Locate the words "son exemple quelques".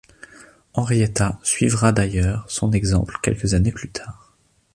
2.49-3.53